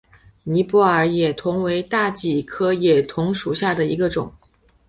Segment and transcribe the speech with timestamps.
[0.41, 4.33] 尼泊尔野桐为大戟科野桐属下的一个种。